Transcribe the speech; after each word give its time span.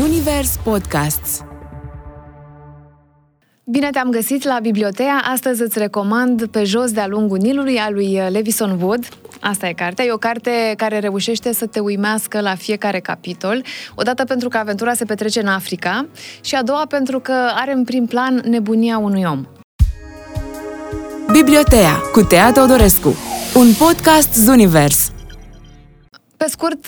Zunivers 0.00 0.50
Podcasts. 0.62 1.44
Bine 3.64 3.90
te-am 3.90 4.10
găsit 4.10 4.44
la 4.44 4.58
Bibliotea. 4.62 5.22
Astăzi 5.32 5.62
îți 5.62 5.78
recomand 5.78 6.46
Pe 6.46 6.64
jos 6.64 6.90
de-a 6.90 7.06
lungul 7.06 7.38
Nilului 7.38 7.78
a 7.78 7.90
lui 7.90 8.20
Levison 8.30 8.78
Wood. 8.82 9.08
Asta 9.40 9.68
e 9.68 9.72
cartea. 9.72 10.04
E 10.04 10.12
o 10.12 10.16
carte 10.16 10.74
care 10.76 10.98
reușește 10.98 11.52
să 11.52 11.66
te 11.66 11.80
uimească 11.80 12.40
la 12.40 12.54
fiecare 12.54 13.00
capitol. 13.00 13.64
Odată 13.94 14.24
pentru 14.24 14.48
că 14.48 14.56
aventura 14.56 14.92
se 14.92 15.04
petrece 15.04 15.40
în 15.40 15.48
Africa 15.48 16.06
și 16.40 16.54
a 16.54 16.62
doua 16.62 16.86
pentru 16.88 17.20
că 17.20 17.34
are 17.54 17.72
în 17.72 17.84
prim 17.84 18.06
plan 18.06 18.42
nebunia 18.44 18.98
unui 18.98 19.24
om. 19.24 19.44
Bibliotea 21.32 21.92
cu 22.12 22.20
Tea 22.20 22.52
Teodorescu. 22.52 23.14
Un 23.54 23.72
podcast 23.78 24.34
Zunivers. 24.34 25.10
Pe 26.44 26.46
scurt, 26.48 26.86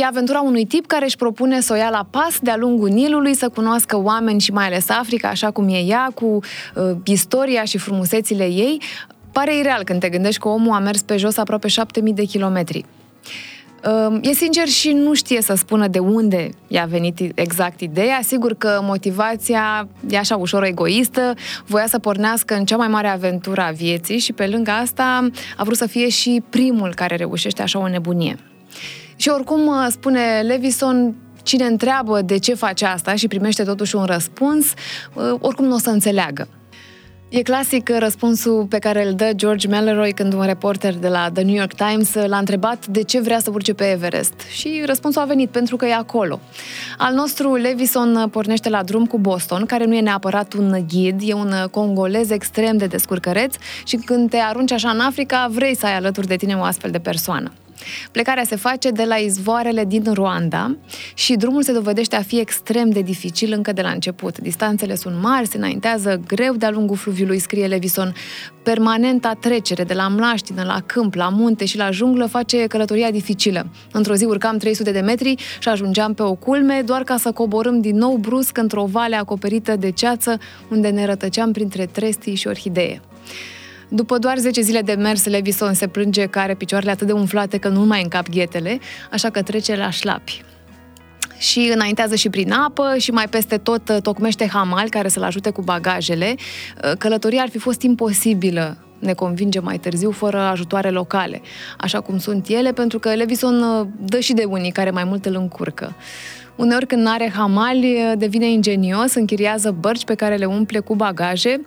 e 0.00 0.04
aventura 0.04 0.40
unui 0.40 0.64
tip 0.64 0.86
care 0.86 1.04
își 1.04 1.16
propune 1.16 1.60
să 1.60 1.72
o 1.72 1.76
ia 1.76 1.90
la 1.90 2.06
pas 2.10 2.38
de-a 2.40 2.56
lungul 2.56 2.88
Nilului, 2.88 3.34
să 3.34 3.48
cunoască 3.48 3.98
oameni 3.98 4.40
și 4.40 4.52
mai 4.52 4.66
ales 4.66 4.88
Africa, 4.88 5.28
așa 5.28 5.50
cum 5.50 5.68
e 5.68 5.78
ea, 5.78 6.10
cu 6.14 6.24
uh, 6.24 6.96
istoria 7.04 7.64
și 7.64 7.78
frumusețile 7.78 8.44
ei. 8.44 8.82
Pare 9.32 9.56
ireal 9.56 9.84
când 9.84 10.00
te 10.00 10.08
gândești 10.08 10.40
că 10.40 10.48
omul 10.48 10.74
a 10.74 10.78
mers 10.78 11.02
pe 11.02 11.16
jos 11.16 11.36
aproape 11.36 11.68
7000 11.68 12.12
de 12.12 12.24
kilometri. 12.24 12.84
Uh, 13.84 14.18
e 14.22 14.32
sincer 14.32 14.66
și 14.66 14.92
nu 14.92 15.14
știe 15.14 15.42
să 15.42 15.54
spună 15.54 15.86
de 15.86 15.98
unde 15.98 16.48
i-a 16.66 16.84
venit 16.84 17.32
exact 17.34 17.80
ideea. 17.80 18.20
Sigur 18.22 18.54
că 18.54 18.80
motivația 18.82 19.88
e 20.08 20.18
așa 20.18 20.36
ușor 20.36 20.64
egoistă, 20.64 21.34
voia 21.66 21.86
să 21.86 21.98
pornească 21.98 22.54
în 22.54 22.64
cea 22.64 22.76
mai 22.76 22.88
mare 22.88 23.08
aventură 23.08 23.60
a 23.60 23.70
vieții 23.70 24.18
și 24.18 24.32
pe 24.32 24.46
lângă 24.46 24.70
asta 24.70 25.28
a 25.56 25.64
vrut 25.64 25.76
să 25.76 25.86
fie 25.86 26.08
și 26.08 26.42
primul 26.48 26.94
care 26.94 27.16
reușește 27.16 27.62
așa 27.62 27.78
o 27.78 27.88
nebunie. 27.88 28.36
Și 29.16 29.28
oricum, 29.28 29.66
uh, 29.66 29.86
spune 29.90 30.40
Levison, 30.42 31.14
cine 31.42 31.64
întreabă 31.64 32.20
de 32.22 32.38
ce 32.38 32.54
face 32.54 32.84
asta 32.84 33.14
și 33.14 33.28
primește 33.28 33.62
totuși 33.62 33.96
un 33.96 34.04
răspuns, 34.04 34.66
uh, 35.14 35.34
oricum 35.40 35.64
nu 35.64 35.74
o 35.74 35.78
să 35.78 35.90
înțeleagă. 35.90 36.48
E 37.30 37.42
clasic 37.42 37.88
răspunsul 37.98 38.66
pe 38.68 38.78
care 38.78 39.06
îl 39.06 39.14
dă 39.14 39.30
George 39.34 39.68
Mallory 39.68 40.12
când 40.12 40.32
un 40.32 40.42
reporter 40.44 40.94
de 40.94 41.08
la 41.08 41.30
The 41.32 41.42
New 41.42 41.54
York 41.54 41.72
Times 41.74 42.14
l-a 42.14 42.38
întrebat 42.38 42.86
de 42.86 43.02
ce 43.02 43.20
vrea 43.20 43.38
să 43.38 43.50
urce 43.52 43.74
pe 43.74 43.90
Everest. 43.90 44.34
Și 44.52 44.82
răspunsul 44.86 45.22
a 45.22 45.24
venit 45.24 45.50
pentru 45.50 45.76
că 45.76 45.86
e 45.86 45.94
acolo. 45.94 46.40
Al 46.98 47.14
nostru 47.14 47.54
Levison 47.54 48.28
pornește 48.30 48.68
la 48.68 48.82
drum 48.82 49.06
cu 49.06 49.18
Boston, 49.18 49.66
care 49.66 49.84
nu 49.84 49.94
e 49.94 50.00
neapărat 50.00 50.52
un 50.52 50.84
ghid, 50.88 51.20
e 51.24 51.32
un 51.32 51.54
congolez 51.70 52.30
extrem 52.30 52.76
de 52.76 52.86
descurcăreț 52.86 53.54
și 53.84 53.96
când 53.96 54.30
te 54.30 54.36
arunci 54.36 54.72
așa 54.72 54.90
în 54.90 55.00
Africa, 55.00 55.48
vrei 55.50 55.76
să 55.76 55.86
ai 55.86 55.96
alături 55.96 56.26
de 56.26 56.36
tine 56.36 56.54
o 56.54 56.62
astfel 56.62 56.90
de 56.90 56.98
persoană. 56.98 57.52
Plecarea 58.12 58.44
se 58.44 58.56
face 58.56 58.90
de 58.90 59.04
la 59.04 59.14
izvoarele 59.14 59.84
din 59.84 60.12
Rwanda 60.12 60.76
și 61.14 61.34
drumul 61.34 61.62
se 61.62 61.72
dovedește 61.72 62.16
a 62.16 62.22
fi 62.22 62.38
extrem 62.38 62.90
de 62.90 63.00
dificil 63.00 63.52
încă 63.52 63.72
de 63.72 63.82
la 63.82 63.90
început. 63.90 64.38
Distanțele 64.38 64.94
sunt 64.94 65.20
mari, 65.22 65.46
se 65.46 65.56
înaintează 65.56 66.20
greu 66.26 66.54
de-a 66.54 66.70
lungul 66.70 66.96
fluviului, 66.96 67.38
scrie 67.38 67.66
Levison. 67.66 68.14
Permanenta 68.62 69.32
trecere 69.40 69.84
de 69.84 69.94
la 69.94 70.08
mlaștină, 70.08 70.62
la 70.62 70.80
câmp, 70.86 71.14
la 71.14 71.28
munte 71.28 71.64
și 71.64 71.76
la 71.76 71.90
junglă 71.90 72.26
face 72.26 72.66
călătoria 72.66 73.10
dificilă. 73.10 73.66
Într-o 73.92 74.14
zi 74.14 74.24
urcam 74.24 74.56
300 74.56 74.90
de 74.92 75.00
metri 75.00 75.34
și 75.58 75.68
ajungeam 75.68 76.14
pe 76.14 76.22
o 76.22 76.34
culme 76.34 76.82
doar 76.84 77.02
ca 77.02 77.16
să 77.16 77.32
coborâm 77.32 77.80
din 77.80 77.96
nou 77.96 78.16
brusc 78.16 78.56
într-o 78.56 78.84
vale 78.84 79.16
acoperită 79.16 79.76
de 79.76 79.90
ceață 79.90 80.38
unde 80.70 80.88
ne 80.88 81.06
rătăceam 81.06 81.52
printre 81.52 81.86
trestii 81.86 82.34
și 82.34 82.46
orhidee. 82.46 83.00
După 83.92 84.18
doar 84.18 84.38
10 84.38 84.60
zile 84.60 84.80
de 84.80 84.92
mers, 84.92 85.24
Levison 85.24 85.74
se 85.74 85.86
plânge 85.86 86.26
că 86.26 86.38
are 86.38 86.54
picioarele 86.54 86.90
atât 86.90 87.06
de 87.06 87.12
umflate 87.12 87.58
că 87.58 87.68
nu 87.68 87.84
mai 87.84 88.02
încap 88.02 88.28
ghetele, 88.28 88.78
așa 89.10 89.30
că 89.30 89.42
trece 89.42 89.76
la 89.76 89.90
șlapi 89.90 90.42
și 91.38 91.70
înaintează 91.74 92.14
și 92.14 92.28
prin 92.28 92.52
apă 92.52 92.94
și 92.98 93.10
mai 93.10 93.28
peste 93.28 93.56
tot 93.56 93.88
uh, 93.88 93.96
tocmește 94.02 94.48
hamal 94.48 94.88
care 94.88 95.08
să-l 95.08 95.22
ajute 95.22 95.50
cu 95.50 95.62
bagajele. 95.62 96.34
Uh, 96.84 96.92
călătoria 96.98 97.42
ar 97.42 97.48
fi 97.48 97.58
fost 97.58 97.82
imposibilă 97.82 98.76
ne 98.98 99.12
convinge 99.12 99.60
mai 99.60 99.78
târziu, 99.78 100.10
fără 100.10 100.38
ajutoare 100.38 100.90
locale, 100.90 101.40
așa 101.78 102.00
cum 102.00 102.18
sunt 102.18 102.48
ele, 102.48 102.72
pentru 102.72 102.98
că 102.98 103.14
Levison 103.14 103.62
uh, 103.62 103.86
dă 104.00 104.20
și 104.20 104.32
de 104.32 104.44
unii 104.44 104.70
care 104.70 104.90
mai 104.90 105.04
mult 105.04 105.26
îl 105.26 105.34
încurcă. 105.34 105.96
Uneori 106.60 106.86
când 106.86 107.06
are 107.06 107.32
hamali, 107.34 108.14
devine 108.16 108.50
ingenios, 108.50 109.14
închiriază 109.14 109.76
bărci 109.80 110.04
pe 110.04 110.14
care 110.14 110.36
le 110.36 110.44
umple 110.44 110.78
cu 110.78 110.94
bagaje, 110.94 111.60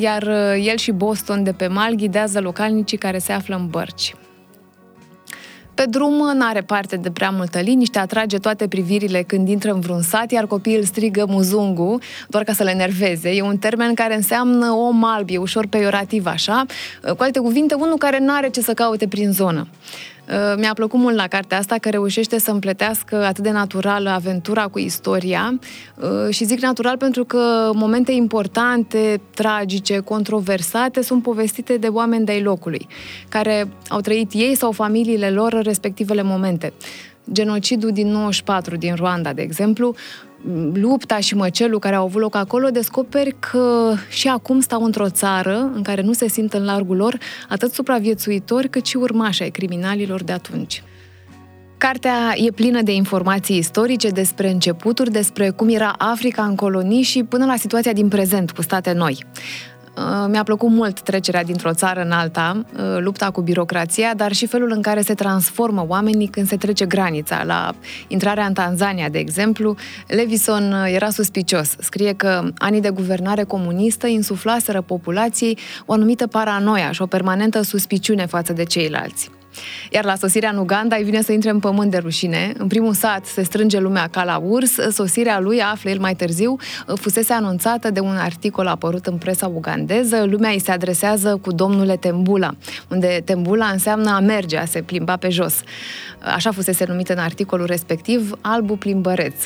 iar 0.00 0.28
el 0.62 0.76
și 0.76 0.90
Boston 0.90 1.42
de 1.42 1.52
pe 1.52 1.66
mal 1.66 1.94
ghidează 1.94 2.40
localnicii 2.40 2.98
care 2.98 3.18
se 3.18 3.32
află 3.32 3.56
în 3.56 3.66
bărci. 3.66 4.14
Pe 5.74 5.84
drum 5.88 6.12
nu 6.12 6.46
are 6.46 6.60
parte 6.60 6.96
de 6.96 7.10
prea 7.10 7.30
multă 7.30 7.60
liniște, 7.60 7.98
atrage 7.98 8.38
toate 8.38 8.68
privirile 8.68 9.22
când 9.22 9.48
intră 9.48 9.72
în 9.72 9.80
vreun 9.80 10.02
sat, 10.02 10.30
iar 10.30 10.46
copiii 10.46 10.76
îl 10.76 10.84
strigă 10.84 11.26
muzungu, 11.28 11.98
doar 12.28 12.44
ca 12.44 12.52
să 12.52 12.62
le 12.62 12.70
enerveze. 12.70 13.30
E 13.30 13.42
un 13.42 13.56
termen 13.56 13.94
care 13.94 14.14
înseamnă 14.14 14.70
om 14.70 15.04
alb, 15.04 15.28
e 15.30 15.36
ușor 15.36 15.66
peiorativ 15.66 16.26
așa. 16.26 16.64
Cu 17.02 17.22
alte 17.22 17.38
cuvinte, 17.38 17.74
unul 17.74 17.96
care 17.98 18.18
nu 18.18 18.32
are 18.32 18.48
ce 18.48 18.60
să 18.60 18.74
caute 18.74 19.08
prin 19.08 19.32
zonă. 19.32 19.68
Uh, 20.28 20.54
mi-a 20.58 20.72
plăcut 20.74 20.98
mult 20.98 21.16
la 21.16 21.26
cartea 21.26 21.58
asta 21.58 21.76
că 21.78 21.88
reușește 21.88 22.38
să 22.38 22.50
împletească 22.50 23.24
atât 23.24 23.44
de 23.44 23.50
natural 23.50 24.06
aventura 24.06 24.66
cu 24.66 24.78
istoria 24.78 25.58
uh, 25.94 26.34
și 26.34 26.44
zic 26.44 26.60
natural 26.60 26.96
pentru 26.96 27.24
că 27.24 27.70
momente 27.74 28.12
importante, 28.12 29.20
tragice, 29.34 29.98
controversate 29.98 31.02
sunt 31.02 31.22
povestite 31.22 31.76
de 31.76 31.86
oameni 31.86 32.24
de-ai 32.24 32.42
locului, 32.42 32.86
care 33.28 33.68
au 33.88 34.00
trăit 34.00 34.32
ei 34.32 34.54
sau 34.54 34.72
familiile 34.72 35.30
lor 35.30 35.52
respectivele 35.62 36.22
momente. 36.22 36.72
Genocidul 37.32 37.90
din 37.90 38.08
94 38.08 38.76
din 38.76 38.94
Rwanda, 38.94 39.32
de 39.32 39.42
exemplu, 39.42 39.94
lupta 40.74 41.18
și 41.18 41.34
măcelul 41.34 41.78
care 41.78 41.94
au 41.94 42.04
avut 42.04 42.20
loc 42.20 42.34
acolo, 42.34 42.68
descoperi 42.68 43.36
că 43.38 43.94
și 44.08 44.28
acum 44.28 44.60
stau 44.60 44.84
într-o 44.84 45.10
țară 45.10 45.70
în 45.74 45.82
care 45.82 46.02
nu 46.02 46.12
se 46.12 46.28
simt 46.28 46.52
în 46.52 46.64
largul 46.64 46.96
lor 46.96 47.18
atât 47.48 47.72
supraviețuitori 47.72 48.68
cât 48.68 48.86
și 48.86 48.96
urmași 48.96 49.42
ai 49.42 49.50
criminalilor 49.50 50.22
de 50.22 50.32
atunci. 50.32 50.82
Cartea 51.78 52.34
e 52.34 52.50
plină 52.50 52.82
de 52.82 52.92
informații 52.92 53.56
istorice 53.56 54.08
despre 54.08 54.50
începuturi, 54.50 55.10
despre 55.10 55.50
cum 55.50 55.68
era 55.68 55.94
Africa 55.98 56.44
în 56.44 56.54
colonii 56.54 57.02
și 57.02 57.24
până 57.24 57.44
la 57.44 57.56
situația 57.56 57.92
din 57.92 58.08
prezent 58.08 58.50
cu 58.50 58.62
state 58.62 58.92
noi. 58.92 59.24
Uh, 59.96 60.26
mi-a 60.28 60.42
plăcut 60.42 60.70
mult 60.70 61.00
trecerea 61.00 61.44
dintr-o 61.44 61.74
țară 61.74 62.00
în 62.00 62.10
alta, 62.10 62.62
uh, 62.72 62.96
lupta 62.98 63.30
cu 63.30 63.40
birocrația, 63.40 64.14
dar 64.14 64.32
și 64.32 64.46
felul 64.46 64.70
în 64.70 64.82
care 64.82 65.00
se 65.00 65.14
transformă 65.14 65.84
oamenii 65.88 66.26
când 66.26 66.46
se 66.46 66.56
trece 66.56 66.86
granița. 66.86 67.44
La 67.44 67.74
intrarea 68.08 68.46
în 68.46 68.52
Tanzania, 68.52 69.08
de 69.08 69.18
exemplu, 69.18 69.76
Levison 70.06 70.72
uh, 70.72 70.92
era 70.94 71.10
suspicios. 71.10 71.76
Scrie 71.78 72.12
că 72.12 72.48
anii 72.58 72.80
de 72.80 72.90
guvernare 72.90 73.44
comunistă 73.44 74.06
insuflaseră 74.06 74.80
populației 74.80 75.58
o 75.86 75.92
anumită 75.92 76.26
paranoia 76.26 76.90
și 76.90 77.02
o 77.02 77.06
permanentă 77.06 77.62
suspiciune 77.62 78.26
față 78.26 78.52
de 78.52 78.64
ceilalți. 78.64 79.30
Iar 79.90 80.04
la 80.04 80.14
sosirea 80.14 80.50
în 80.50 80.58
Uganda 80.58 80.96
îi 80.96 81.04
vine 81.04 81.22
să 81.22 81.32
intre 81.32 81.50
în 81.50 81.58
pământ 81.58 81.90
de 81.90 81.96
rușine. 81.96 82.52
În 82.58 82.66
primul 82.66 82.94
sat 82.94 83.24
se 83.24 83.42
strânge 83.42 83.78
lumea 83.78 84.08
ca 84.10 84.24
la 84.24 84.36
urs. 84.36 84.70
Sosirea 84.90 85.40
lui, 85.40 85.62
află 85.62 85.90
el 85.90 85.98
mai 85.98 86.14
târziu, 86.14 86.56
fusese 86.94 87.32
anunțată 87.32 87.90
de 87.90 88.00
un 88.00 88.16
articol 88.16 88.66
apărut 88.66 89.06
în 89.06 89.16
presa 89.16 89.46
ugandeză. 89.46 90.24
Lumea 90.24 90.50
îi 90.50 90.60
se 90.60 90.70
adresează 90.70 91.38
cu 91.42 91.52
domnule 91.52 91.96
Tembula, 91.96 92.54
unde 92.88 93.22
Tembula 93.24 93.66
înseamnă 93.66 94.10
a 94.10 94.20
merge, 94.20 94.56
a 94.56 94.64
se 94.64 94.82
plimba 94.82 95.16
pe 95.16 95.28
jos. 95.28 95.62
Așa 96.34 96.50
fusese 96.50 96.84
numit 96.88 97.08
în 97.08 97.18
articolul 97.18 97.66
respectiv, 97.66 98.32
albu 98.40 98.76
plimbăreț. 98.76 99.44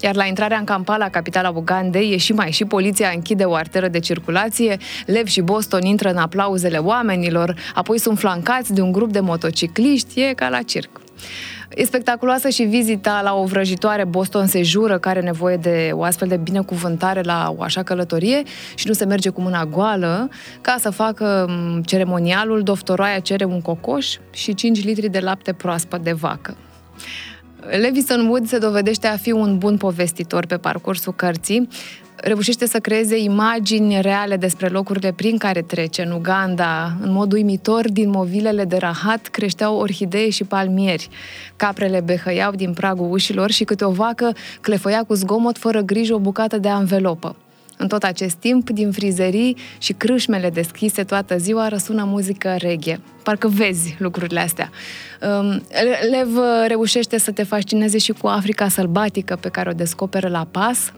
Iar 0.00 0.14
la 0.14 0.24
intrarea 0.24 0.58
în 0.58 0.64
Kampala, 0.64 1.08
capitala 1.08 1.52
Ugandei, 1.54 2.12
e 2.12 2.16
și 2.16 2.32
mai 2.32 2.50
și 2.50 2.64
poliția 2.64 3.10
închide 3.14 3.44
o 3.44 3.54
arteră 3.54 3.88
de 3.88 3.98
circulație, 3.98 4.76
Lev 5.06 5.26
și 5.26 5.40
Boston 5.40 5.82
intră 5.82 6.10
în 6.10 6.16
aplauzele 6.16 6.78
oamenilor, 6.78 7.54
apoi 7.74 7.98
sunt 7.98 8.18
flancați 8.18 8.72
de 8.72 8.80
un 8.80 8.92
grup 8.92 9.12
de 9.12 9.20
motocicliști, 9.20 10.20
e 10.20 10.34
ca 10.34 10.48
la 10.48 10.62
circ. 10.62 11.00
E 11.74 11.84
spectaculoasă 11.84 12.48
și 12.48 12.62
vizita 12.62 13.20
la 13.22 13.34
o 13.34 13.44
vrăjitoare 13.44 14.04
Boston 14.04 14.46
se 14.46 14.62
jură 14.62 14.98
că 14.98 15.08
are 15.08 15.20
nevoie 15.20 15.56
de 15.56 15.90
o 15.92 16.02
astfel 16.02 16.28
de 16.28 16.36
binecuvântare 16.36 17.20
la 17.20 17.54
o 17.56 17.62
așa 17.62 17.82
călătorie 17.82 18.42
și 18.74 18.86
nu 18.86 18.92
se 18.92 19.04
merge 19.04 19.28
cu 19.28 19.40
mâna 19.40 19.64
goală. 19.64 20.28
Ca 20.60 20.76
să 20.78 20.90
facă 20.90 21.48
ceremonialul, 21.84 22.62
doftoroaia 22.62 23.18
cere 23.18 23.44
un 23.44 23.60
cocoș 23.60 24.16
și 24.30 24.54
5 24.54 24.84
litri 24.84 25.08
de 25.08 25.18
lapte 25.18 25.52
proaspăt 25.52 26.00
de 26.00 26.12
vacă. 26.12 26.56
Levison 27.70 28.28
Wood 28.28 28.46
se 28.46 28.58
dovedește 28.58 29.06
a 29.06 29.16
fi 29.16 29.32
un 29.32 29.58
bun 29.58 29.76
povestitor 29.76 30.46
pe 30.46 30.56
parcursul 30.56 31.14
cărții, 31.14 31.68
reușește 32.16 32.66
să 32.66 32.78
creeze 32.78 33.18
imagini 33.18 34.00
reale 34.00 34.36
despre 34.36 34.68
locurile 34.68 35.12
prin 35.12 35.36
care 35.38 35.62
trece. 35.62 36.02
În 36.02 36.10
Uganda, 36.10 36.96
în 37.00 37.12
mod 37.12 37.32
uimitor, 37.32 37.90
din 37.90 38.10
movilele 38.10 38.64
de 38.64 38.76
rahat 38.76 39.26
creșteau 39.26 39.76
orhidee 39.76 40.30
și 40.30 40.44
palmieri. 40.44 41.08
Caprele 41.56 42.00
behăiau 42.00 42.52
din 42.52 42.72
pragul 42.72 43.12
ușilor 43.12 43.50
și 43.50 43.64
câte 43.64 43.84
o 43.84 43.90
vacă 43.90 44.34
clefăia 44.60 45.02
cu 45.02 45.14
zgomot 45.14 45.58
fără 45.58 45.80
grijă 45.80 46.14
o 46.14 46.18
bucată 46.18 46.58
de 46.58 46.68
anvelopă. 46.68 47.36
În 47.84 47.90
tot 47.90 48.02
acest 48.02 48.34
timp, 48.34 48.70
din 48.70 48.90
frizerii 48.90 49.56
și 49.78 49.92
crâșmele 49.92 50.50
deschise 50.50 51.04
toată 51.04 51.36
ziua, 51.38 51.68
răsună 51.68 52.04
muzică 52.04 52.54
reghe. 52.58 53.00
Parcă 53.22 53.48
vezi 53.48 53.96
lucrurile 53.98 54.40
astea. 54.40 54.70
Um, 55.40 55.62
Lev 56.10 56.28
reușește 56.66 57.18
să 57.18 57.30
te 57.30 57.42
fascineze 57.42 57.98
și 57.98 58.12
cu 58.12 58.26
Africa 58.26 58.68
sălbatică 58.68 59.36
pe 59.40 59.48
care 59.48 59.68
o 59.68 59.72
descoperă 59.72 60.28
la 60.28 60.46
pas, 60.50 60.92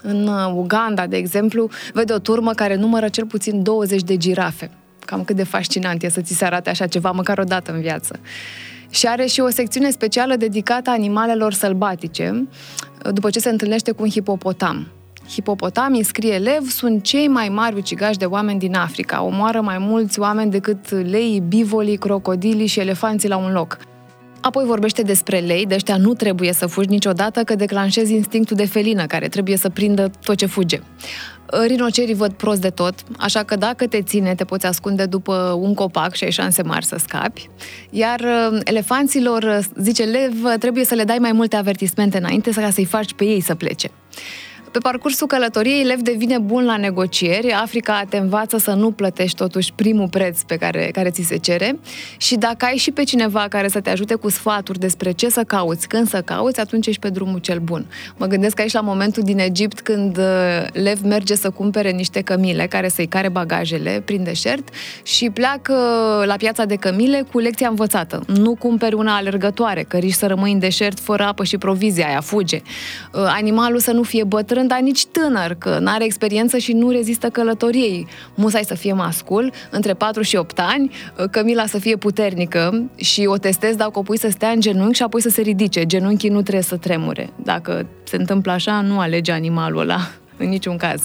în 0.00 0.26
Uganda, 0.54 1.06
de 1.06 1.16
exemplu, 1.16 1.68
vede 1.92 2.12
o 2.12 2.18
turmă 2.18 2.52
care 2.52 2.74
numără 2.74 3.08
cel 3.08 3.26
puțin 3.26 3.62
20 3.62 4.02
de 4.02 4.16
girafe. 4.16 4.70
Cam 5.06 5.24
cât 5.24 5.36
de 5.36 5.44
fascinant 5.44 6.02
e 6.02 6.08
să 6.08 6.20
ți 6.20 6.34
se 6.34 6.44
arate 6.44 6.70
așa 6.70 6.86
ceva, 6.86 7.10
măcar 7.10 7.38
o 7.38 7.44
dată 7.44 7.72
în 7.72 7.80
viață. 7.80 8.20
Și 8.90 9.06
are 9.06 9.26
și 9.26 9.40
o 9.40 9.48
secțiune 9.48 9.90
specială 9.90 10.36
dedicată 10.36 10.90
animalelor 10.90 11.52
sălbatice, 11.52 12.48
după 13.12 13.30
ce 13.30 13.38
se 13.38 13.48
întâlnește 13.48 13.90
cu 13.92 14.02
un 14.02 14.10
hipopotam. 14.10 14.86
Hipopotamii, 15.30 16.02
scrie 16.02 16.36
Lev, 16.36 16.68
sunt 16.68 17.02
cei 17.02 17.28
mai 17.28 17.48
mari 17.48 17.76
ucigași 17.76 18.18
de 18.18 18.24
oameni 18.24 18.58
din 18.58 18.74
Africa. 18.74 19.22
Omoară 19.22 19.60
mai 19.60 19.78
mulți 19.78 20.20
oameni 20.20 20.50
decât 20.50 20.90
leii, 20.90 21.40
bivolii, 21.40 21.96
crocodilii 21.96 22.66
și 22.66 22.80
elefanții 22.80 23.28
la 23.28 23.36
un 23.36 23.52
loc. 23.52 23.78
Apoi 24.40 24.64
vorbește 24.64 25.02
despre 25.02 25.38
lei, 25.38 25.66
de 25.66 25.74
ăștia 25.74 25.96
nu 25.96 26.14
trebuie 26.14 26.52
să 26.52 26.66
fugi 26.66 26.88
niciodată, 26.88 27.42
că 27.44 27.54
declanșezi 27.54 28.14
instinctul 28.14 28.56
de 28.56 28.66
felină, 28.66 29.06
care 29.06 29.28
trebuie 29.28 29.56
să 29.56 29.68
prindă 29.68 30.10
tot 30.24 30.36
ce 30.36 30.46
fuge. 30.46 30.80
Rinocerii 31.66 32.14
văd 32.14 32.32
prost 32.32 32.60
de 32.60 32.70
tot, 32.70 32.94
așa 33.18 33.42
că 33.42 33.56
dacă 33.56 33.86
te 33.86 34.02
ține, 34.02 34.34
te 34.34 34.44
poți 34.44 34.66
ascunde 34.66 35.06
după 35.06 35.58
un 35.60 35.74
copac 35.74 36.14
și 36.14 36.24
ai 36.24 36.30
șanse 36.30 36.62
mari 36.62 36.84
să 36.84 36.96
scapi. 36.98 37.48
Iar 37.90 38.20
uh, 38.20 38.58
elefanților, 38.64 39.60
zice 39.76 40.02
Lev, 40.02 40.34
trebuie 40.58 40.84
să 40.84 40.94
le 40.94 41.04
dai 41.04 41.18
mai 41.18 41.32
multe 41.32 41.56
avertismente 41.56 42.18
înainte 42.18 42.50
ca 42.50 42.70
să-i 42.70 42.84
faci 42.84 43.14
pe 43.14 43.24
ei 43.24 43.40
să 43.40 43.54
plece. 43.54 43.90
Pe 44.72 44.78
parcursul 44.78 45.26
călătoriei, 45.26 45.84
Lev 45.84 46.00
devine 46.00 46.38
bun 46.38 46.64
la 46.64 46.76
negocieri, 46.76 47.52
Africa 47.52 48.04
te 48.08 48.16
învață 48.16 48.58
să 48.58 48.70
nu 48.70 48.90
plătești 48.90 49.36
totuși 49.36 49.72
primul 49.72 50.08
preț 50.08 50.42
pe 50.42 50.56
care, 50.56 50.88
care 50.92 51.10
ți 51.10 51.22
se 51.22 51.36
cere 51.36 51.78
și 52.16 52.36
dacă 52.36 52.64
ai 52.64 52.76
și 52.76 52.90
pe 52.90 53.02
cineva 53.02 53.46
care 53.48 53.68
să 53.68 53.80
te 53.80 53.90
ajute 53.90 54.14
cu 54.14 54.30
sfaturi 54.30 54.78
despre 54.78 55.12
ce 55.12 55.28
să 55.28 55.42
cauți, 55.42 55.88
când 55.88 56.08
să 56.08 56.20
cauți, 56.20 56.60
atunci 56.60 56.86
ești 56.86 57.00
pe 57.00 57.08
drumul 57.08 57.38
cel 57.38 57.58
bun. 57.58 57.86
Mă 58.16 58.26
gândesc 58.26 58.60
aici 58.60 58.72
la 58.72 58.80
momentul 58.80 59.22
din 59.22 59.38
Egipt 59.38 59.80
când 59.80 60.16
uh, 60.16 60.24
Lev 60.72 61.00
merge 61.00 61.34
să 61.34 61.50
cumpere 61.50 61.90
niște 61.90 62.20
cămile 62.20 62.66
care 62.66 62.88
să-i 62.88 63.06
care 63.06 63.28
bagajele 63.28 64.02
prin 64.04 64.24
deșert 64.24 64.68
și 65.02 65.30
pleacă 65.30 65.74
la 66.26 66.34
piața 66.34 66.64
de 66.64 66.76
cămile 66.76 67.24
cu 67.32 67.38
lecția 67.38 67.68
învățată. 67.68 68.22
Nu 68.26 68.54
cumperi 68.54 68.94
una 68.94 69.16
alergătoare, 69.16 69.82
că 69.82 69.96
riști 69.96 70.18
să 70.18 70.26
rămâi 70.26 70.52
în 70.52 70.58
deșert 70.58 71.00
fără 71.00 71.22
apă 71.22 71.44
și 71.44 71.58
provizia 71.58 72.06
aia, 72.06 72.20
fuge. 72.20 72.60
Uh, 73.12 73.20
animalul 73.26 73.78
să 73.78 73.92
nu 73.92 74.02
fie 74.02 74.24
bătrân 74.24 74.60
bătrân, 74.62 74.66
dar 74.66 74.80
nici 74.80 75.06
tânăr, 75.06 75.54
că 75.58 75.78
nu 75.78 75.90
are 75.90 76.04
experiență 76.04 76.58
și 76.58 76.72
nu 76.72 76.90
rezistă 76.90 77.28
călătoriei. 77.28 78.06
Musai 78.34 78.64
să 78.64 78.74
fie 78.74 78.92
mascul, 78.92 79.52
între 79.70 79.94
4 79.94 80.22
și 80.22 80.36
8 80.36 80.60
ani, 80.60 80.90
Cămila 81.30 81.66
să 81.66 81.78
fie 81.78 81.96
puternică 81.96 82.90
și 82.94 83.24
o 83.26 83.36
testez 83.36 83.76
dacă 83.76 83.98
o 83.98 84.02
pui 84.02 84.18
să 84.18 84.28
stea 84.28 84.50
în 84.50 84.60
genunchi 84.60 84.96
și 84.96 85.02
apoi 85.02 85.20
să 85.20 85.28
se 85.28 85.40
ridice. 85.40 85.86
Genunchii 85.86 86.28
nu 86.28 86.42
trebuie 86.42 86.62
să 86.62 86.76
tremure. 86.76 87.30
Dacă 87.42 87.86
se 88.04 88.16
întâmplă 88.16 88.52
așa, 88.52 88.80
nu 88.80 88.98
alege 88.98 89.32
animalul 89.32 89.80
ăla, 89.80 89.98
în 90.42 90.48
niciun 90.48 90.76
caz. 90.76 91.02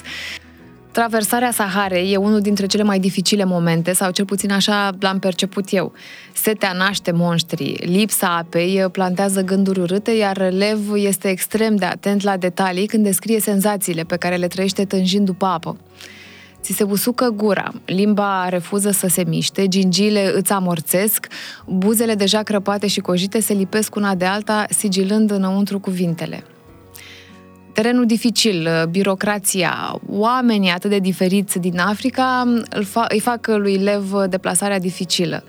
Traversarea 0.98 1.52
Saharei 1.52 2.14
e 2.14 2.18
unul 2.18 2.40
dintre 2.40 2.66
cele 2.66 2.84
mai 2.84 3.00
dificile 3.00 3.44
momente, 3.44 3.94
sau 3.94 4.12
cel 4.12 4.26
puțin 4.26 4.52
așa 4.52 4.90
l-am 5.00 5.20
perceput 5.20 5.66
eu. 5.70 5.94
Setea 6.34 6.72
naște 6.72 7.12
monștri, 7.12 7.74
lipsa 7.86 8.38
apei 8.38 8.86
plantează 8.92 9.42
gânduri 9.42 9.80
urâte, 9.80 10.12
iar 10.12 10.52
Lev 10.52 10.94
este 10.94 11.28
extrem 11.30 11.76
de 11.76 11.86
atent 11.86 12.22
la 12.24 12.38
detalii 12.38 12.88
când 12.88 13.04
descrie 13.04 13.40
senzațiile 13.40 14.04
pe 14.04 14.16
care 14.18 14.36
le 14.36 14.48
trăiește 14.48 14.86
tânjind 14.86 15.26
după 15.26 15.46
apă. 15.46 15.78
Ți 16.62 16.74
se 16.74 16.84
usucă 16.84 17.30
gura, 17.30 17.74
limba 17.86 18.50
refuză 18.50 18.92
să 18.92 19.08
se 19.08 19.24
miște, 19.28 19.68
gingile 19.68 20.32
îți 20.36 20.52
amorțesc, 20.52 21.28
buzele 21.66 22.16
deja 22.16 22.44
crăpate 22.44 22.88
și 22.88 23.00
cojite 23.00 23.40
se 23.40 23.54
lipesc 23.54 23.96
una 23.96 24.16
de 24.16 24.26
alta, 24.26 24.66
sigilând 24.70 25.32
înăuntru 25.32 25.80
cuvintele 25.80 26.44
terenul 27.82 28.06
dificil, 28.06 28.68
uh, 28.68 28.88
birocrația, 28.90 30.00
oamenii 30.10 30.70
atât 30.70 30.90
de 30.90 31.00
diferiți 31.00 31.60
din 31.60 31.80
Africa 31.80 32.44
îl 32.70 32.86
fa- 32.86 33.10
îi 33.10 33.20
fac 33.20 33.48
lui 33.48 33.78
Lev 33.78 34.12
deplasarea 34.30 34.80
dificilă. 34.80 35.44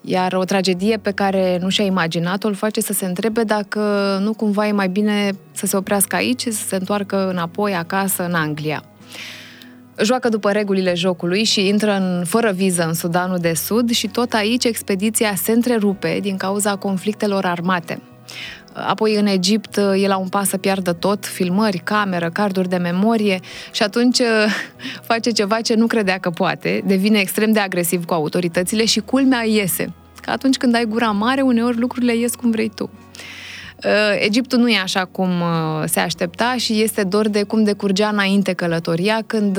Iar 0.00 0.32
o 0.32 0.44
tragedie 0.44 0.96
pe 0.96 1.10
care 1.10 1.58
nu 1.60 1.68
și-a 1.68 1.84
imaginat-o 1.84 2.48
îl 2.48 2.54
face 2.54 2.80
să 2.80 2.92
se 2.92 3.04
întrebe 3.04 3.42
dacă 3.42 3.80
nu 4.22 4.34
cumva 4.34 4.66
e 4.66 4.72
mai 4.72 4.88
bine 4.88 5.30
să 5.52 5.66
se 5.66 5.76
oprească 5.76 6.16
aici 6.16 6.40
și 6.40 6.50
să 6.50 6.66
se 6.66 6.76
întoarcă 6.76 7.28
înapoi 7.30 7.74
acasă 7.74 8.24
în 8.24 8.34
Anglia. 8.34 8.82
Joacă 10.02 10.28
după 10.28 10.50
regulile 10.52 10.94
jocului 10.94 11.44
și 11.44 11.66
intră 11.66 11.92
în, 11.92 12.24
fără 12.24 12.52
viză 12.52 12.86
în 12.86 12.94
Sudanul 12.94 13.38
de 13.38 13.54
Sud 13.54 13.90
și 13.90 14.06
tot 14.06 14.32
aici 14.32 14.64
expediția 14.64 15.34
se 15.34 15.52
întrerupe 15.52 16.18
din 16.22 16.36
cauza 16.36 16.76
conflictelor 16.76 17.44
armate. 17.44 18.00
Apoi 18.86 19.14
în 19.14 19.26
Egipt 19.26 19.76
e 19.76 20.06
la 20.06 20.16
un 20.16 20.28
pas 20.28 20.48
să 20.48 20.56
piardă 20.56 20.92
tot, 20.92 21.26
filmări, 21.26 21.78
cameră, 21.78 22.30
carduri 22.30 22.68
de 22.68 22.76
memorie 22.76 23.40
și 23.72 23.82
atunci 23.82 24.18
face 25.08 25.30
ceva 25.30 25.60
ce 25.60 25.74
nu 25.74 25.86
credea 25.86 26.18
că 26.18 26.30
poate, 26.30 26.82
devine 26.86 27.18
extrem 27.18 27.52
de 27.52 27.60
agresiv 27.60 28.04
cu 28.04 28.14
autoritățile 28.14 28.84
și 28.84 29.00
culmea 29.00 29.44
iese. 29.44 29.92
Că 30.22 30.30
atunci 30.30 30.56
când 30.56 30.74
ai 30.74 30.84
gura 30.84 31.10
mare, 31.10 31.40
uneori 31.40 31.78
lucrurile 31.78 32.16
ies 32.16 32.34
cum 32.34 32.50
vrei 32.50 32.70
tu. 32.74 32.90
Egiptul 34.18 34.58
nu 34.58 34.68
e 34.68 34.78
așa 34.78 35.04
cum 35.04 35.30
se 35.84 36.00
aștepta 36.00 36.54
și 36.56 36.82
este 36.82 37.04
dor 37.04 37.28
de 37.28 37.42
cum 37.42 37.64
decurgea 37.64 38.08
înainte 38.08 38.52
călătoria, 38.52 39.22
când 39.26 39.58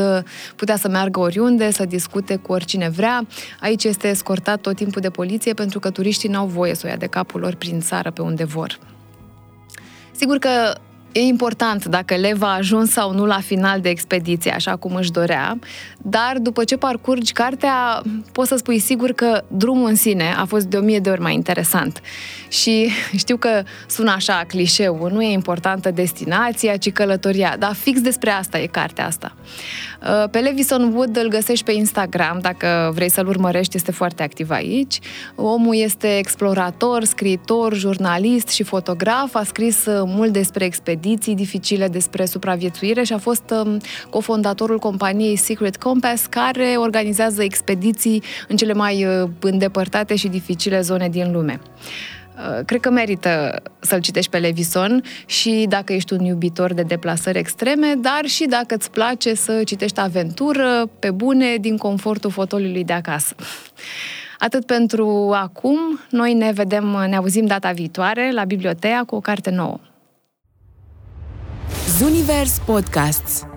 putea 0.56 0.76
să 0.78 0.88
meargă 0.88 1.20
oriunde, 1.20 1.72
să 1.72 1.86
discute 1.86 2.36
cu 2.36 2.52
oricine 2.52 2.90
vrea. 2.90 3.28
Aici 3.62 3.84
este 3.84 4.08
escortat 4.08 4.62
tot 4.62 4.76
timpul 4.76 5.02
de 5.02 5.10
poliție 5.10 5.54
pentru 5.54 5.80
că 5.80 5.90
turiștii 5.90 6.30
n-au 6.30 6.46
voie 6.46 6.76
să 6.76 6.82
o 6.86 6.90
ia 6.90 6.96
de 6.96 7.06
capul 7.06 7.40
lor 7.40 7.56
prin 7.56 7.80
țară 7.80 8.12
pe 8.12 8.22
unde 8.22 8.44
vor. 8.44 8.80
Sigur 10.18 10.38
că 10.38 10.74
E 11.18 11.22
important 11.22 11.86
dacă 11.86 12.16
Lev 12.16 12.42
a 12.42 12.54
ajuns 12.54 12.92
sau 12.92 13.14
nu 13.14 13.26
la 13.26 13.40
final 13.40 13.80
de 13.80 13.90
expediție, 13.90 14.52
așa 14.52 14.76
cum 14.76 14.96
își 14.96 15.12
dorea, 15.12 15.60
dar 15.98 16.38
după 16.42 16.64
ce 16.64 16.78
parcurgi 16.78 17.32
cartea, 17.32 18.02
poți 18.32 18.48
să 18.48 18.56
spui 18.56 18.80
sigur 18.80 19.12
că 19.12 19.44
drumul 19.48 19.90
în 19.90 19.96
sine 19.96 20.34
a 20.38 20.46
fost 20.46 20.66
de 20.66 20.78
o 20.78 20.82
mie 20.82 21.00
de 21.00 21.10
ori 21.10 21.22
mai 21.22 21.34
interesant. 21.34 22.02
Și 22.48 22.90
știu 23.22 23.38
că 23.38 23.64
sună 23.88 24.12
așa 24.12 24.44
clișeu, 24.48 25.10
nu 25.12 25.22
e 25.22 25.32
importantă 25.32 25.92
destinația, 25.92 26.78
ci 26.78 26.92
călătoria, 26.92 27.56
dar 27.60 27.74
fix 27.74 28.02
despre 28.02 28.30
asta 28.30 28.60
e 28.60 28.66
cartea 28.66 29.06
asta. 29.06 29.36
Uh, 30.02 30.30
pe 30.32 30.40
Levison 30.40 30.94
Wood 30.94 31.18
îl 31.18 31.28
găsești 31.28 31.66
pe 31.66 31.72
Instagram, 31.72 32.40
dacă 32.42 32.92
vrei 32.94 33.10
să-l 33.10 33.28
urmărești, 33.28 33.76
este 33.76 33.92
foarte 33.92 34.24
activ 34.24 34.50
aici. 34.50 35.00
Omul 35.36 35.76
este 35.76 36.18
explorator, 36.18 37.04
scriitor, 37.04 37.74
jurnalist 37.74 38.48
și 38.48 38.64
fotograf, 38.64 39.36
a 39.36 39.44
scris 39.44 39.86
uh, 39.86 40.02
mult 40.06 40.34
despre 40.34 40.66
expediții 40.66 41.06
dificile, 41.16 41.88
despre 41.88 42.26
supraviețuire 42.26 43.04
și 43.04 43.14
a 43.14 43.18
fost 43.18 43.54
um, 43.64 43.80
cofondatorul 44.10 44.80
companiei 44.80 45.36
Secret 45.36 45.78
Compass, 45.78 46.26
care 46.26 46.76
organizează 46.78 47.44
expediții 47.44 48.24
în 48.48 48.56
cele 48.56 48.74
mai 48.74 49.06
uh, 49.06 49.30
îndepărtate 49.40 50.16
și 50.16 50.28
dificile 50.28 50.82
zone 50.82 51.10
din 51.10 51.32
lume. 51.32 51.60
Uh, 52.38 52.66
cred 52.66 52.80
că 52.80 52.90
merită 52.90 53.62
să-l 53.80 54.00
citești 54.00 54.32
pe 54.32 54.38
Levison 54.38 55.04
și 55.26 55.66
dacă 55.70 55.94
ești 55.94 56.14
un 56.14 56.20
iubitor 56.20 56.74
de 56.74 56.82
deplasări 56.82 57.38
extreme, 57.38 57.94
dar 58.02 58.26
și 58.26 58.46
dacă 58.46 58.76
îți 58.76 58.92
place 58.92 59.34
să 59.34 59.62
citești 59.66 60.00
aventură 60.00 60.90
pe 61.00 61.12
bune 61.12 61.56
din 61.56 61.78
confortul 61.78 62.32
fotoliului 62.32 62.84
de 62.84 62.94
acasă. 62.94 63.36
Atât 64.40 64.66
pentru 64.66 65.32
acum, 65.34 66.00
noi 66.10 66.34
ne 66.34 66.52
vedem, 66.52 67.06
ne 67.10 67.16
auzim 67.16 67.46
data 67.46 67.72
viitoare 67.72 68.32
la 68.34 68.44
biblioteca 68.44 69.04
cu 69.06 69.16
o 69.16 69.20
carte 69.20 69.50
nouă. 69.50 69.80
Zunivers 71.98 72.60
Podcasts 72.60 73.57